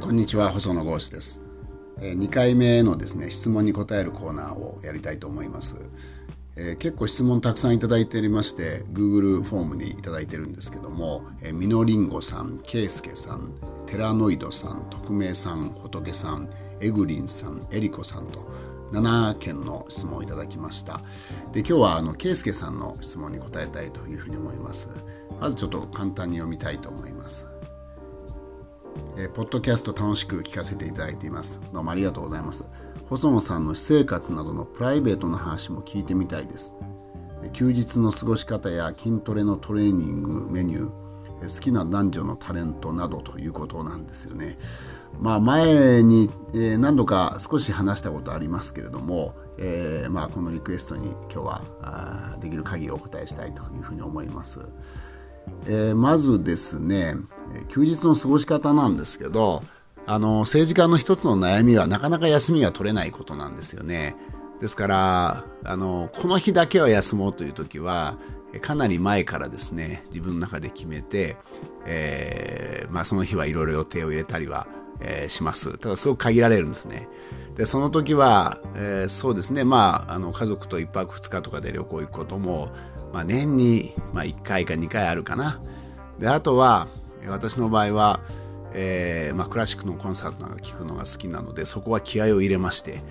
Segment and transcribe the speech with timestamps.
[0.00, 1.42] こんにちは細野豪志です、
[1.98, 5.76] 2回目のですね質問に答えるコーナーをやりたいと思います、
[6.56, 13.52] え、結構質問たくさんいただいておりまして Google フォームにいただいてるんですけども、えー、みのりんごさんけいすけさん
[13.86, 16.48] テラノイドさん匿名さん仏さん
[16.80, 18.48] エグリンさんエリコさんと
[18.92, 21.00] 7件の質問をいただきました。
[21.52, 24.88] で今日はあの圭介さんの質問に答えたいというふうに思います。
[25.40, 27.46] まずちょっと簡単に読みたいと思います。
[29.16, 31.58] えー、ポッドキャスト楽しく聞かせていただいています。
[31.72, 32.64] どうもありがとうございます。
[33.08, 36.74] 細野さんの私生活などのプライベートな話も聞いてみたいです。
[37.52, 44.58] 休日の過ごし方や筋トレのトレーニングメニュー、好きな男女のタレントなどということなんですよね。
[45.18, 46.30] まあ、前に、
[46.78, 54.60] 何度か少し話したことありますけれども、えーまあ、このリクエストに今日はできる限りお答えしたいというふうに思います。
[55.66, 57.16] えー、まずですね
[57.68, 59.62] 休日の過ごし方なんですけど
[60.06, 64.16] あの政治家の一つの悩みはなかなか休みが取れないことなんですよね。
[64.60, 68.18] ですからあのこの日だけは休もうという時は
[68.60, 71.36] かなり前からですね自分の中で決めて、
[71.86, 74.66] えーまあ、その日はいろいろ予定を入れたりは、
[75.00, 77.08] えー、しますただすごく限られるんですね
[77.56, 82.70] でその時は、えー、そうですねまああの家族と1泊2日とかで旅行行くことも
[83.12, 85.60] まあ、年に、まあ、1回か2回あるかな。
[86.18, 86.88] であとは
[87.26, 88.20] 私の場合は、
[88.72, 93.02] えーまあ、クラシックのコンサートなんか聴くのが好きなのでそこは気合を入れまして、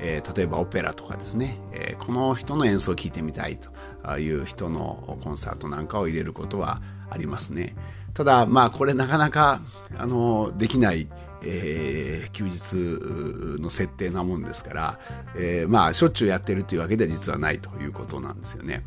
[0.00, 7.76] えー、例えばオペラとかですね、え、この人の演奏を聴いてみたいという人のコンサートなんかを入れることはありますね。
[8.16, 9.60] ただまあこれなかなか
[9.98, 11.06] あのできない、
[11.42, 14.98] えー、休日の設定なもんですから、
[15.36, 18.84] えー、まあしょっちゅうやってるというわけでは実はないということなんですよね。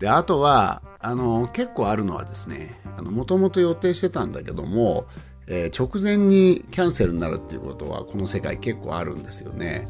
[0.00, 5.06] であとはあの結構あるのはですねもともと予定してたんだけども、
[5.46, 9.86] えー、直前にキャンセルになるっていうことはこの世界結構あるんですよね。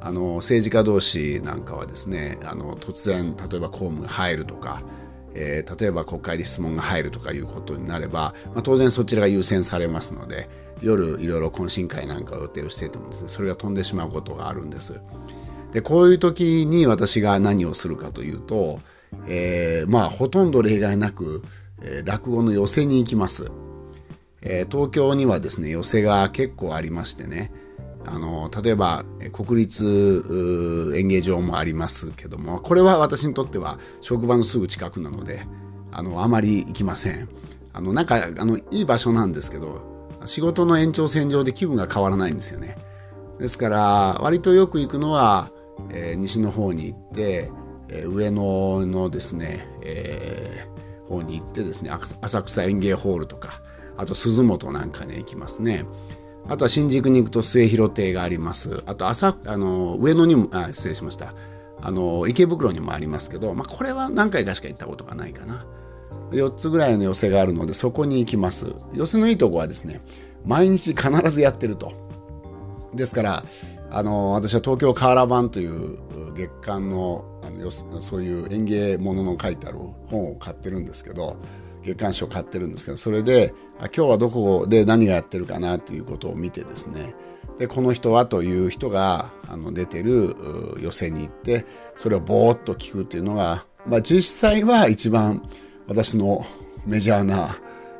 [0.00, 4.82] あの政治家同士なんかはですねあの突然例えば公務が入るとか、
[5.34, 10.48] えー、例えば国会で質問が入るとかいうことになれば、まあ、当然そちらが優先されますので
[10.80, 15.00] 夜いろいろ懇親会なんかを予定をしていてもですねそれが飛んでしまうことがあるんです。
[15.72, 18.80] でこういう時に私が何をするかというと
[19.26, 21.42] えー、まあほとんど例外なく、
[21.82, 23.50] えー、落語の寄席に行きます、
[24.42, 27.50] えー、東京にはですね寄席が結構ありましてね
[28.06, 35.46] あの例えば国立演芸場もありますけどもこれは私にとっては職場のすぐ近くなので
[35.90, 37.28] あのあまり行きません。
[37.72, 39.82] あのなんかあのいい場所なんですけど
[40.24, 42.76] 仕事の延長線上で気分が変わらないんですよね。
[43.38, 45.52] ですから割とよく行くのは、
[45.90, 47.50] えー、西の方に行って
[47.88, 53.60] えー、上野のですね、えー、方に行ってですね浅草園芸ホールとか
[53.96, 55.84] あと鈴本なんかに行きますね。
[56.48, 58.82] あとは新宿に行くと末広亭があります。
[58.86, 61.34] あと朝あの上野にもあ失礼しました。
[61.80, 65.66] あの池袋にもありますけど、まあ、これは何回かしか行ったことがないかな。
[66.32, 68.74] 4つぐらいの寄席があるのでそこに行きます。
[68.92, 70.00] 寄席のいいとこはですね
[70.44, 71.92] 毎日必ずやってると。
[72.94, 73.44] ですから
[73.90, 75.98] あの私は東京カーラバンという
[76.34, 81.36] 月刊のあのそういう園芸ものの書いてある本を買ってるんですけど
[81.88, 87.14] 月刊誌を買ってるんですけどそれであ今日はどこで何がやってるかなということを見てですね
[87.58, 90.34] でこの人はという人があの出てる
[90.80, 91.66] 寄席に行って
[91.96, 95.48] それをぼーっと聞くっていうのが、まあ、実際は一番
[95.88, 96.44] 私の
[96.86, 97.58] メジャーな、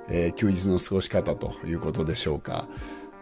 [0.08, 2.68] えー、休日の過ごし方ということでしょうか。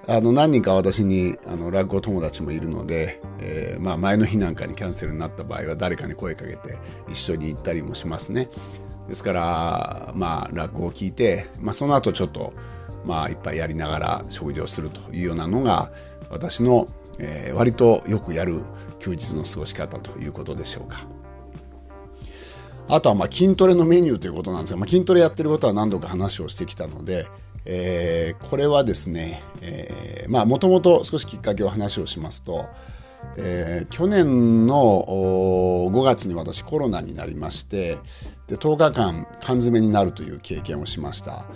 [0.09, 6.79] あの何人か私にあの落語友達もいるので、えー、まあ、前の日なんかにキャンセルになった場合は誰かに声かけて
[7.09, 8.49] 一緒に行ったりもしますね。
[9.09, 12.53] ですからまあ落語を聞いて、まあ、その後ちょっと
[13.05, 15.91] まあいっぱいやりながら食事をするというようなのが
[16.29, 18.63] 私の、えー、割とよくやる
[18.99, 21.07] 休日の過ごし方ということでしょうか。
[22.89, 27.27] あとはまあ筋トレのメニューということなんですが、まあ、筋トレやってることは何度か話をしてきたので、
[27.65, 32.67] えー、これはですね、え、まあもともと少しきっかけを話をしますと、
[33.37, 35.05] えー、去年の
[35.91, 37.99] 5月に私コロナになりまして
[38.47, 41.47] で10日間缶詰になるという経験をしました。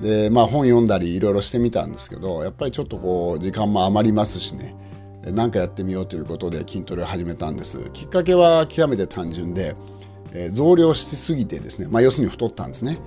[0.00, 4.74] でまあ本読んだりいろいろしてみたんですけどやっぱりちょっとこう時間も余りますしね。
[5.22, 7.90] 何かやってみようということで筋トレを始めたんです。
[7.92, 9.76] きっかけは極めて単純で、
[10.32, 12.98] えー、増量しすぎてですね、まあ、要するに太ったんですね。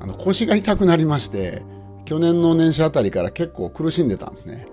[0.00, 1.62] あの腰が痛くなりまして
[2.04, 4.66] 去年の年始あたりから結構苦しんでたんですね。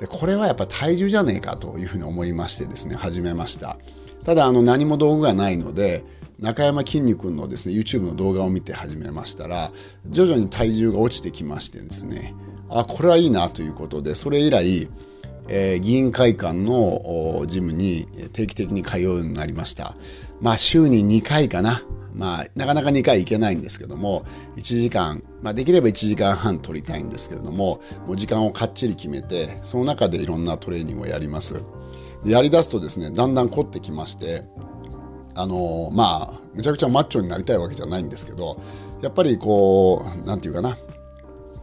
[0.00, 3.76] でこれはやっぱ体重じゃねえかというふうに思いましてですね始めました。
[4.24, 6.04] ただあの何も道具がないので
[6.38, 9.72] 中山きんに君のですね YouTube の動画を見て始めましたら
[10.06, 12.34] 徐々に体重が落ちてきましてですね
[12.68, 14.88] あこれはいいなということでそれ以来、
[15.48, 19.96] えー、議員会館のジムに定期的に通うようになりました。
[20.40, 21.82] まあ週に2回かな。
[22.14, 24.24] まあ、なかなか2回行けないんですけども
[24.56, 31.62] 1時間、まあ、できれば1時間半取りたいんですけれどももう時間をかっちり決めてその中でいろんなトレーニングをやります。
[32.24, 34.44] やりだすとですねだんだん凝ってきまして
[35.34, 38.60] あのまあめちゃくちゃマッチョになりたいわけじゃないんですけど
[39.02, 40.76] やっぱりこう何て言うかな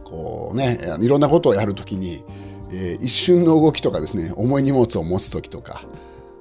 [0.04, 2.24] こうねいろんなことをやるときに、
[2.72, 5.84] えー、一瞬の動きとかですね重い荷物を持つ時とか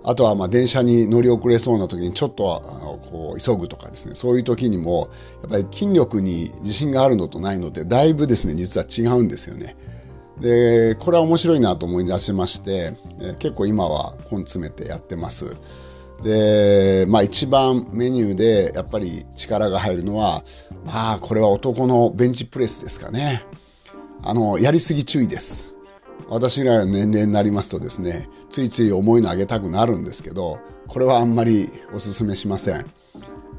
[0.10, 5.10] あとはまあ電車に乗り遅れそうな時にちょっとこう急ぐとかですねそういう時にも
[5.42, 9.76] やっぱり筋力に自信があるのとないのでだいぶですね実は違うんですよね。
[10.40, 12.94] でこれは面白いなと思い出しまして、
[13.40, 15.58] 結構今は根詰めてやってます。
[16.24, 20.46] でまあ一番メニューでやっぱり力が入るのは
[20.86, 23.44] まあこれは男のベンチプレスですかね。
[24.24, 25.67] あのやりすぎ注意です。
[26.30, 32.86] 私ぐらいの年齢になりますとですねついつい重いの上げたくなるんですけどこれはあんまりおすすめしません、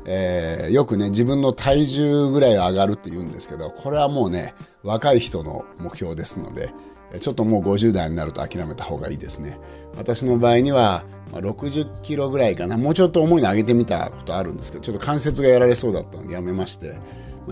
[0.04, 6.72] えー、よくね自分の体重ぐらい上がるって言うんですけどこれはもうね若い人の目標ですので
[7.20, 9.58] ちょっともう50代になると諦めた方がいいですね。
[9.96, 12.76] 私の場合には60キロぐらいかな。
[12.76, 16.98] もうちょっと重いの上げてみたことあるんですけどちょっと関節がやられそうだったのでやめまして。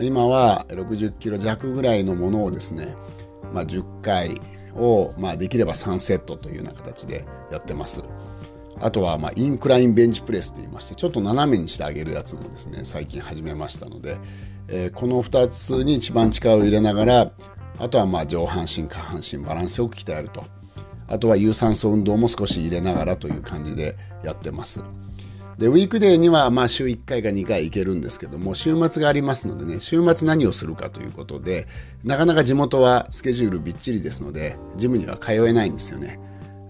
[0.03, 2.95] 今は60キロ弱ぐらいのものをですね、
[3.55, 4.39] まあ、10回
[4.77, 8.03] を、まあ、できれば3セットというような形でやってます。
[8.81, 14.19] あとは、まあ、インクラインベンチプレスといいましてちょっと斜めにしてあげるやつもですね最近始めましたので、
[14.69, 17.33] えー、この2つに一番力を入れながら
[17.79, 20.45] あとはまあ上半身下半身バランスよく鍛えると
[21.09, 24.83] あとは有酸素運動も少し入れながらという感じでやってます。
[25.59, 31.67] でウィークデーにはまあ週1回か2回行けるんですけども週末がありますのでね週末何をするかということで
[32.05, 36.21] なかなか地元はスケジュールびっちりですのでジムには通えないんですよね。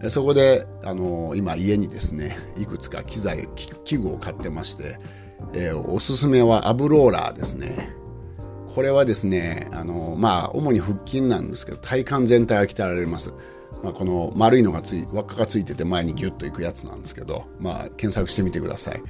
[0.09, 3.49] そこであの今家にですねいくつか機材
[3.85, 4.99] 器具を買ってまして、
[5.55, 7.91] えー、おすすめはアブローラーですね。
[8.75, 13.32] これはですねあのまあ主に腹筋なんですけど体幹全体が鍛えられます。
[13.82, 19.02] まあ、この丸いのがつい輪っかがついてて前にギュッといくやつなんですけど、まあ、検索してみてください。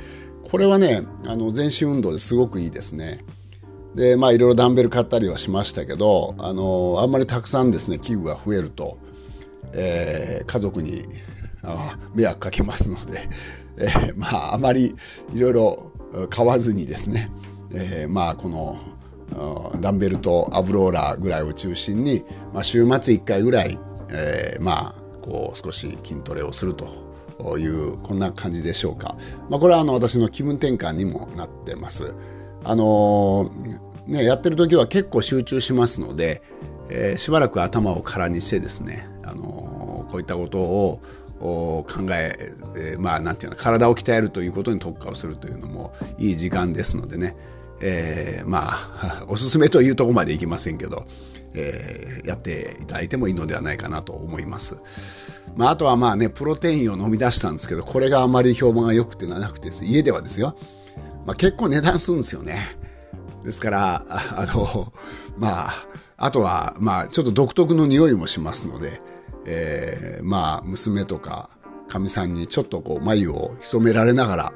[0.51, 3.25] これはねあの全身運動ですごくいいですね。
[3.95, 8.99] でまあいろいろダンベル買ったりはしましたけどあのあんまりたくさんですね器具が増えると、
[9.73, 11.07] えー、家族に
[11.63, 13.29] あ迷惑かけますので、
[13.79, 14.95] えー、まああまり
[15.35, 15.93] いろいろ
[16.31, 17.31] 買わずにですね、
[17.73, 18.79] えー、まあこの
[19.81, 22.23] ダンベルとアブローラーぐらいを中心に、
[22.55, 23.77] まあ、週末1回ぐらい
[24.11, 29.17] えー、まあこう少し筋トレをするというこんな感じでしょうか、
[29.51, 32.15] まあ、これはあの私の気分転換にもなってます。
[32.65, 36.43] あのー、ね、やってる時は結構集中しますので、
[36.89, 41.01] えー、しばらく頭を空にしてですね、あのー、こういったことを
[41.41, 42.37] 考え
[42.77, 47.37] えー、まあなんていうの体を鍛えるということに特化をするというのもいい時間ですのでね、
[47.81, 51.07] えー、まあ おすすめというところまでいきませんけど、
[51.55, 54.77] えー、やっていただいてもいいのではないかなと思います。
[55.57, 60.57] まあ、あとはまあね、プロテインを飲み出したんですけど、これがあまり評判が良くてなくて家ではですよ、
[61.25, 62.79] まあ、結構値段するんですよね。
[63.43, 64.93] ですから、 あの、
[65.39, 65.87] まあ、
[66.19, 69.01] あとは、まあ、ちょっと独特の匂いもしますので、
[69.47, 71.51] えー、まあ、娘とか、
[71.89, 74.53] かみさんにちょっとこう、眉を潜められながら、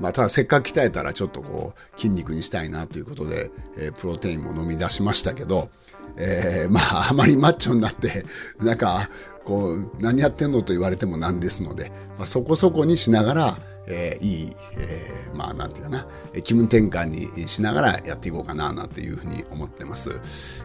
[0.00, 5.68] まあ、ただせっかく鍛えたらちょっとこう筋肉にしたいなということで、えー、プロテインも飲み出しましたけど、
[6.16, 8.24] えー、まああまり マッチョになって
[8.58, 9.08] なんか
[9.44, 13.58] こう何やってんのと言われてもなんですので、まあ、そこそこにしながら、
[13.88, 16.06] えー、いい、えー、まあなんていうかな
[16.44, 20.12] 気分転換にしながらやっていこうかななんていうふうに思ってます、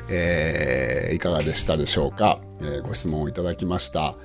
[0.10, 4.16] えー、いかがでしたでしょうか、えー、ご質問をいただきました。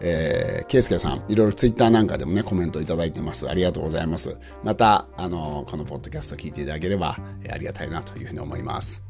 [0.00, 3.48] えー、ケイスケさん、いろいろツイッターなんかでもね、コメントいただいてます。
[3.48, 4.38] ありがとうございます。
[4.64, 9.09] また、あの、このポッドキャスト聞いていただければ、えー、ありがたいなというふうに思います。